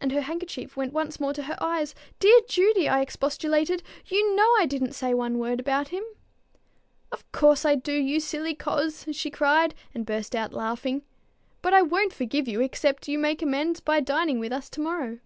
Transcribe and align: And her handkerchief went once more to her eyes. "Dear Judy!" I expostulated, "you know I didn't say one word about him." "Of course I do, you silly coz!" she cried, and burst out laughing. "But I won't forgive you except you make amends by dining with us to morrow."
And 0.00 0.12
her 0.12 0.22
handkerchief 0.22 0.78
went 0.78 0.94
once 0.94 1.20
more 1.20 1.34
to 1.34 1.42
her 1.42 1.62
eyes. 1.62 1.94
"Dear 2.18 2.40
Judy!" 2.48 2.88
I 2.88 3.02
expostulated, 3.02 3.82
"you 4.06 4.34
know 4.34 4.50
I 4.56 4.64
didn't 4.64 4.94
say 4.94 5.12
one 5.12 5.38
word 5.38 5.60
about 5.60 5.88
him." 5.88 6.02
"Of 7.12 7.30
course 7.32 7.66
I 7.66 7.74
do, 7.74 7.92
you 7.92 8.18
silly 8.18 8.54
coz!" 8.54 9.04
she 9.12 9.30
cried, 9.30 9.74
and 9.94 10.06
burst 10.06 10.34
out 10.34 10.54
laughing. 10.54 11.02
"But 11.60 11.74
I 11.74 11.82
won't 11.82 12.14
forgive 12.14 12.48
you 12.48 12.62
except 12.62 13.08
you 13.08 13.18
make 13.18 13.42
amends 13.42 13.80
by 13.80 14.00
dining 14.00 14.40
with 14.40 14.54
us 14.54 14.70
to 14.70 14.80
morrow." 14.80 15.18